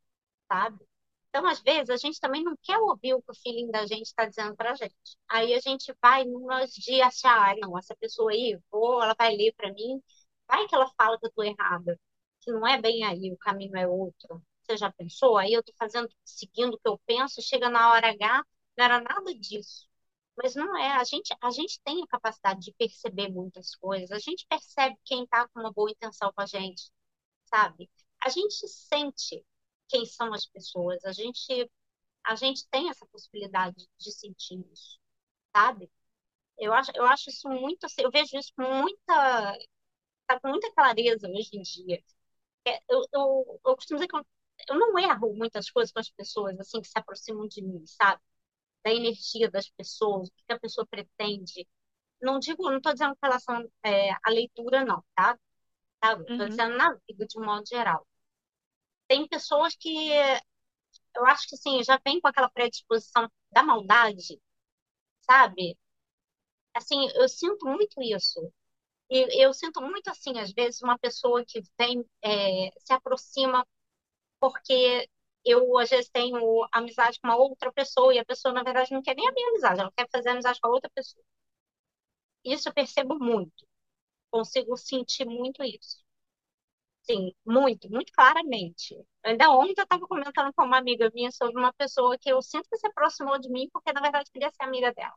[0.52, 0.86] sabe?
[1.30, 4.08] Então, às vezes, a gente também não quer ouvir o que o feeling da gente
[4.08, 4.96] está dizendo para gente.
[5.30, 9.36] Aí a gente vai numas de achar, ah, não, essa pessoa aí, vou, ela vai
[9.36, 10.02] ler para mim,
[10.48, 12.00] vai que ela fala que eu estou errada,
[12.42, 14.42] que não é bem aí, o caminho é outro.
[14.64, 15.38] Você já pensou?
[15.38, 18.44] Aí eu estou fazendo, seguindo o que eu penso, chega na hora H,
[18.78, 19.88] não era nada disso.
[20.38, 24.20] Mas não é, a gente, a gente tem a capacidade de perceber muitas coisas, a
[24.20, 26.92] gente percebe quem está com uma boa intenção com a gente,
[27.54, 27.90] sabe?
[28.22, 29.46] A gente sente
[29.90, 31.04] quem são as pessoas.
[31.06, 31.72] A gente,
[32.26, 35.00] a gente tem essa possibilidade de sentir isso,
[35.56, 35.92] sabe?
[36.60, 39.58] Eu acho, eu acho isso muito, assim, eu vejo isso com muita,
[40.28, 42.04] tá com muita clareza hoje em dia.
[42.68, 44.26] É, Eu, eu, eu costumo dizer que eu,
[44.70, 48.22] eu não erro muitas coisas com as pessoas, assim, que se aproximam de mim, sabe?
[48.86, 51.68] Da energia das pessoas, o que a pessoa pretende.
[52.22, 55.40] Não digo, não estou dizendo com relação é, à leitura, não, tá?
[56.04, 56.14] Tá?
[56.14, 58.08] Estou Uhum, dizendo na vida de um modo geral.
[59.08, 59.90] Tem pessoas que
[61.16, 64.40] eu acho que assim, já vem com aquela predisposição da maldade,
[65.22, 65.78] sabe?
[66.76, 68.52] Assim, eu sinto muito isso.
[69.10, 73.68] E eu sinto muito assim, às vezes, uma pessoa que vem, é, se aproxima
[74.40, 75.10] porque
[75.46, 79.02] eu, às vezes, tenho amizade com uma outra pessoa e a pessoa, na verdade, não
[79.04, 81.24] quer nem a minha amizade, ela quer fazer amizade com a outra pessoa.
[82.46, 83.68] Isso eu percebo muito.
[84.34, 86.04] Consigo sentir muito isso.
[87.04, 88.96] Sim, muito, muito claramente.
[89.24, 92.68] Ainda ontem eu estava comentando com uma amiga minha sobre uma pessoa que eu sinto
[92.70, 95.16] que se aproximou de mim porque, na verdade, queria ser amiga dela.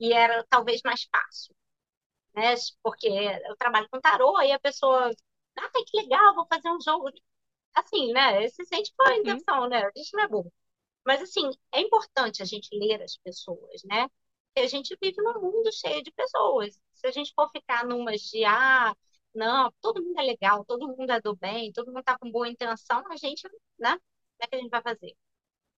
[0.00, 1.54] E era talvez mais fácil,
[2.34, 2.54] né?
[2.82, 5.10] Porque eu trabalho com tarô, aí a pessoa,
[5.58, 7.10] ah, que legal, vou fazer um jogo.
[7.74, 8.48] Assim, né?
[8.48, 9.84] Você sente com a uhum, intenção, né?
[9.86, 10.52] A gente não é burro.
[11.06, 14.08] Mas, assim, é importante a gente ler as pessoas, né?
[14.54, 16.80] Porque a gente vive num mundo cheio de pessoas.
[16.96, 18.94] Se a gente for ficar numas de, ah,
[19.34, 22.48] não, todo mundo é legal, todo mundo é do bem, todo mundo tá com boa
[22.48, 23.42] intenção, a gente,
[23.78, 23.90] né?
[23.92, 24.00] Como
[24.42, 25.14] é que a gente vai fazer?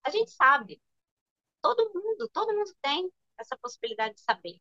[0.03, 0.81] A gente sabe.
[1.61, 4.59] Todo mundo, todo mundo tem essa possibilidade de saber.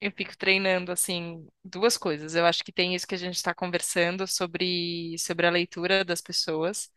[0.00, 2.34] Eu fico treinando, assim, duas coisas.
[2.34, 6.20] Eu acho que tem isso que a gente está conversando sobre, sobre a leitura das
[6.20, 6.90] pessoas,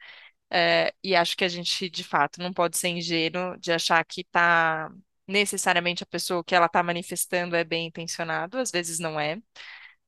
[0.51, 4.23] é, e acho que a gente, de fato, não pode ser ingênuo de achar que
[4.25, 4.91] tá
[5.27, 9.41] necessariamente a pessoa que ela está manifestando é bem intencionado, às vezes não é.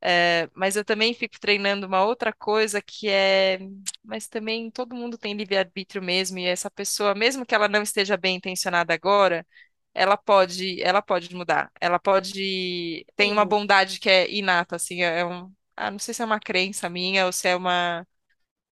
[0.01, 3.59] É, mas eu também fico treinando uma outra coisa que é,
[4.03, 8.15] mas também todo mundo tem livre-arbítrio mesmo, e essa pessoa, mesmo que ela não esteja
[8.17, 9.45] bem intencionada agora,
[9.93, 11.71] ela pode, ela pode mudar.
[11.81, 16.13] Ela pode, tem uma Sim, bondade que é inata, assim, é um, ah, não sei
[16.13, 18.05] se é uma crença minha ou se é uma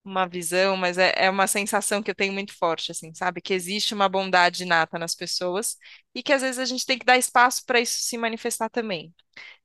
[0.05, 3.41] uma visão, mas é, é uma sensação que eu tenho muito forte, assim, sabe?
[3.41, 5.77] Que existe uma bondade inata nas pessoas
[6.15, 9.15] e que às vezes a gente tem que dar espaço para isso se manifestar também.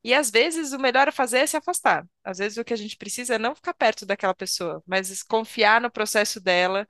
[0.04, 2.06] E às vezes o melhor a fazer é se afastar.
[2.24, 5.82] Às vezes o que a gente precisa é não ficar perto daquela pessoa, mas confiar
[5.82, 6.88] no processo dela,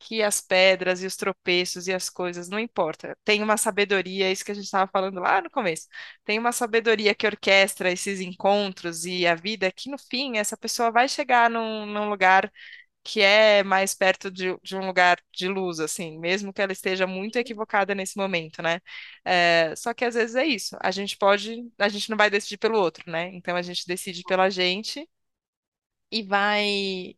[0.00, 3.16] que as pedras e os tropeços e as coisas, não importa.
[3.24, 5.88] Tem uma sabedoria, é isso que a gente estava falando lá no começo.
[6.24, 10.90] Tem uma sabedoria que orquestra esses encontros e a vida, que no fim essa pessoa
[10.92, 12.50] vai chegar num, num lugar
[13.08, 17.06] que é mais perto de, de um lugar de luz, assim, mesmo que ela esteja
[17.06, 18.80] muito equivocada nesse momento, né?
[19.24, 20.76] É, só que às vezes é isso.
[20.80, 23.30] A gente pode, a gente não vai decidir pelo outro, né?
[23.34, 25.08] Então a gente decide pela gente
[26.10, 26.64] e vai,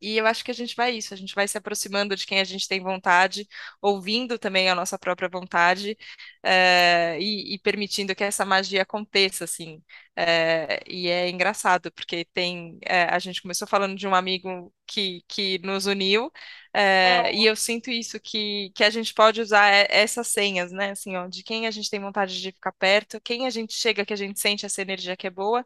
[0.00, 2.40] e eu acho que a gente vai isso, a gente vai se aproximando de quem
[2.40, 3.46] a gente tem vontade,
[3.80, 5.96] ouvindo também a nossa própria vontade,
[6.42, 9.82] eh, e, e permitindo que essa magia aconteça, assim.
[10.16, 15.22] Eh, e é engraçado, porque tem, eh, a gente começou falando de um amigo que,
[15.28, 16.30] que nos uniu,
[16.72, 20.90] é, e eu sinto isso, que, que a gente pode usar essas senhas, né?
[20.90, 24.04] Assim, ó, de quem a gente tem vontade de ficar perto, quem a gente chega,
[24.06, 25.64] que a gente sente essa energia que é boa,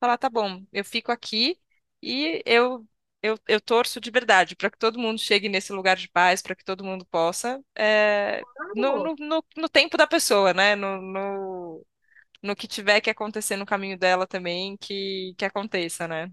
[0.00, 1.58] falar, tá bom, eu fico aqui.
[2.06, 2.86] E eu,
[3.22, 6.54] eu, eu torço de verdade para que todo mundo chegue nesse lugar de paz, para
[6.54, 8.42] que todo mundo possa, é,
[8.74, 10.76] no, no, no, no tempo da pessoa, né?
[10.76, 11.86] No, no,
[12.42, 16.30] no que tiver que acontecer no caminho dela também, que, que aconteça, né?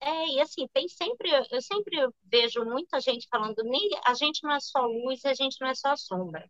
[0.00, 4.52] É, e assim, tem sempre, eu sempre vejo muita gente falando, nem, a gente não
[4.52, 6.48] é só luz, a gente não é só sombra.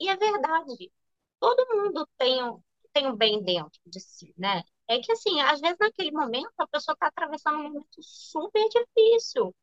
[0.00, 0.92] E é verdade.
[1.40, 4.62] Todo mundo tem um, tem um bem dentro de si, né?
[4.88, 9.54] É que assim, às vezes naquele momento a pessoa está atravessando um momento super difícil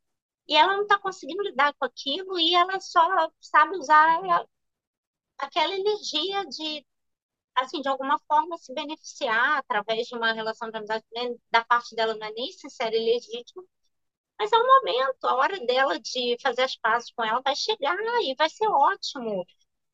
[0.47, 3.01] e ela não está conseguindo lidar com aquilo e ela só
[3.41, 4.21] sabe usar
[5.37, 6.85] aquela energia de,
[7.55, 11.35] assim, de alguma forma se beneficiar através de uma relação de amizade, né?
[11.51, 13.63] Da parte dela não é nem sincera e legítima,
[14.39, 17.97] mas é um momento, a hora dela de fazer as pazes com ela vai chegar
[18.23, 19.45] e vai ser ótimo.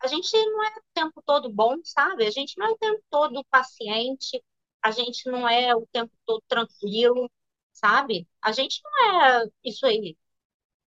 [0.01, 2.25] A gente não é o tempo todo bom, sabe?
[2.27, 4.43] A gente não é o tempo todo paciente,
[4.83, 7.29] a gente não é o tempo todo tranquilo,
[7.73, 8.27] sabe?
[8.41, 10.17] A gente não é isso aí.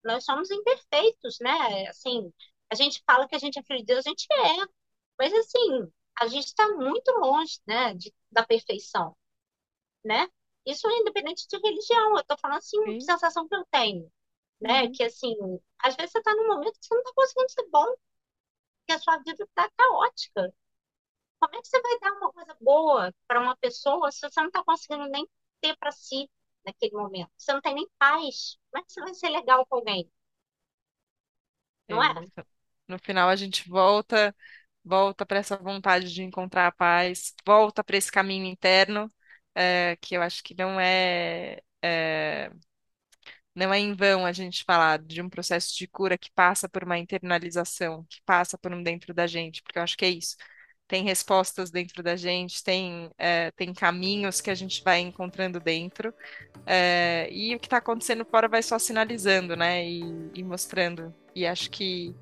[0.05, 1.88] Nós somos imperfeitos, né?
[1.88, 2.33] Assim,
[2.70, 4.66] a gente fala que a gente é filho de Deus, a gente é.
[5.18, 9.16] Mas assim, a gente está muito longe, né, de, da perfeição,
[10.05, 10.29] né?
[10.66, 12.16] Isso é independente de religião.
[12.16, 13.00] Eu tô falando assim, uma Sim.
[13.00, 14.11] sensação que eu tenho,
[14.61, 14.85] né?
[14.85, 14.92] Uhum.
[14.92, 15.35] Que assim,
[15.81, 17.94] às vezes você tá num momento que você não tá conseguindo ser bom,
[18.87, 20.55] que a sua vida tá caótica.
[21.40, 24.50] Como é que você vai dar uma coisa boa para uma pessoa se você não
[24.50, 25.26] tá conseguindo nem
[25.61, 26.31] ter para si
[26.64, 27.31] naquele momento?
[27.37, 28.57] Você não tem nem paz.
[28.70, 30.11] Como é que você vai ser legal com alguém?
[31.88, 32.11] Não É, é?
[32.88, 34.35] no final a gente volta,
[34.85, 39.11] volta para essa vontade de encontrar a paz, volta para esse caminho interno,
[39.55, 42.50] é, que eu acho que não é, é
[43.55, 46.85] Não é em vão a gente falar de um processo de cura que passa por
[46.85, 50.37] uma internalização, que passa por um dentro da gente, porque eu acho que é isso.
[50.90, 56.12] Tem respostas dentro da gente, tem, é, tem caminhos que a gente vai encontrando dentro,
[56.66, 60.03] é, e o que está acontecendo fora vai só sinalizando, né, e,
[60.35, 61.14] e mostrando.
[61.35, 62.14] E acho que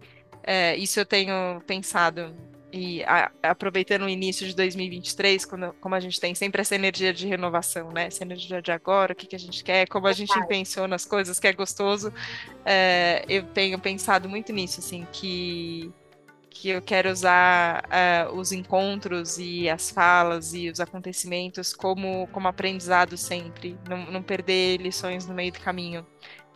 [0.43, 2.37] é, isso eu tenho pensado.
[2.73, 7.15] E a- aproveitando o início de 2023, quando, como a gente tem sempre essa energia
[7.15, 8.07] de renovação, né?
[8.09, 11.07] Essa energia de agora, o que que a gente quer, como a gente intenciona as
[11.07, 12.13] coisas, que é gostoso.
[13.29, 15.93] eu tenho pensado muito nisso, assim, que,
[16.61, 22.49] que eu quero usar é, os encontros e as falas e os acontecimentos como, como
[22.49, 26.05] aprendizado sempre, não, não perder lições no meio do caminho.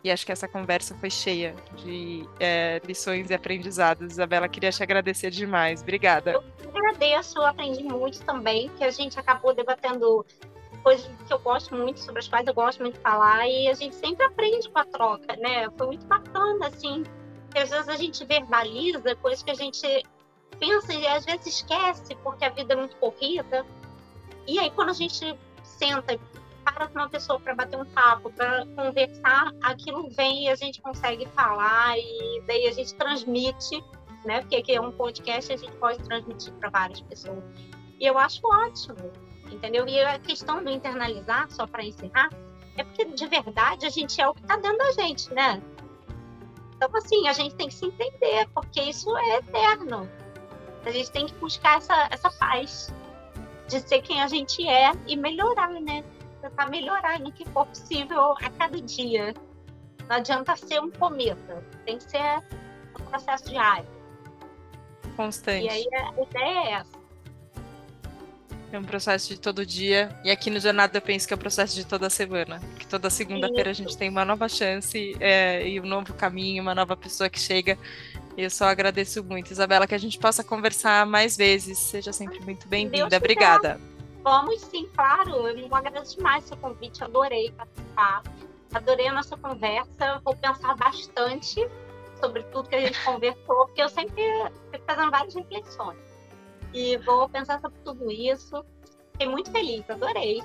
[0.03, 4.11] E acho que essa conversa foi cheia de é, lições e aprendizados.
[4.11, 5.81] Isabela, queria te agradecer demais.
[5.81, 6.31] Obrigada.
[6.31, 10.25] Eu agradeço, aprendi muito também, que a gente acabou debatendo
[10.83, 13.73] coisas que eu gosto muito, sobre as quais eu gosto muito de falar, e a
[13.73, 15.69] gente sempre aprende com a troca, né?
[15.77, 17.05] Foi muito bacana, assim,
[17.53, 20.03] que às vezes a gente verbaliza coisas que a gente
[20.59, 23.65] pensa e às vezes esquece, porque a vida é muito corrida.
[24.47, 26.19] E aí, quando a gente senta,
[26.63, 30.81] para com uma pessoa para bater um papo, para conversar, aquilo vem e a gente
[30.81, 33.83] consegue falar, e daí a gente transmite,
[34.25, 34.41] né?
[34.41, 37.43] Porque aqui é um podcast, a gente pode transmitir para várias pessoas.
[37.99, 39.11] E eu acho ótimo,
[39.51, 39.87] entendeu?
[39.87, 42.29] E a questão do internalizar, só para encerrar,
[42.77, 45.61] é porque de verdade a gente é o que está dentro da gente, né?
[46.83, 50.09] Então, assim, a gente tem que se entender, porque isso é eterno.
[50.85, 52.93] A gente tem que buscar essa, essa paz
[53.67, 56.03] de ser quem a gente é e melhorar, né?
[56.41, 59.33] tentar melhorar no que for possível a cada dia.
[60.09, 62.39] Não adianta ser um cometa, tem que ser
[62.99, 63.87] um processo diário.
[65.15, 65.65] Constante.
[65.65, 67.02] E aí a ideia é essa.
[68.73, 70.09] É um processo de todo dia.
[70.23, 72.59] E aqui no Jornada eu penso que é um processo de toda semana.
[72.79, 76.73] Que toda segunda-feira a gente tem uma nova chance é, e um novo caminho, uma
[76.73, 77.77] nova pessoa que chega.
[78.35, 81.77] Eu só agradeço muito, Isabela, que a gente possa conversar mais vezes.
[81.77, 83.15] Seja sempre muito bem-vinda.
[83.15, 83.79] Obrigada.
[84.23, 85.47] Vamos sim, claro.
[85.47, 88.23] Eu agradeço demais o seu convite, adorei participar.
[88.73, 90.19] Adorei a nossa conversa.
[90.25, 91.63] Vou pensar bastante
[92.19, 94.23] sobre tudo que a gente conversou, porque eu sempre
[94.71, 96.12] fico fazendo várias reflexões.
[96.73, 98.63] E vou pensar sobre tudo isso.
[99.11, 100.41] Fiquei muito feliz, adorei.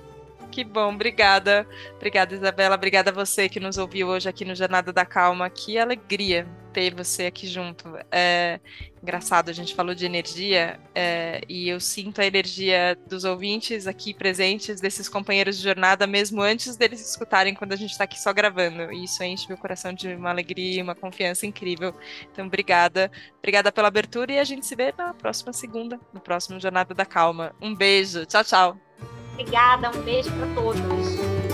[0.51, 1.67] Que bom, obrigada.
[1.97, 2.75] Obrigada, Isabela.
[2.75, 5.49] Obrigada a você que nos ouviu hoje aqui no Jornada da Calma.
[5.51, 6.47] Que alegria
[6.79, 7.99] ter você aqui junto.
[8.09, 8.61] É
[9.03, 14.15] engraçado, a gente falou de energia é, e eu sinto a energia dos ouvintes aqui
[14.15, 18.33] presentes, desses companheiros de jornada, mesmo antes deles escutarem quando a gente está aqui só
[18.33, 18.93] gravando.
[18.93, 21.93] E isso enche meu coração de uma alegria e uma confiança incrível.
[22.31, 23.11] Então, obrigada.
[23.39, 27.05] Obrigada pela abertura e a gente se vê na próxima segunda, no próximo Jornada da
[27.05, 27.53] Calma.
[27.61, 28.25] Um beijo.
[28.25, 28.77] Tchau, tchau.
[29.33, 31.48] Obrigada, um beijo para todos.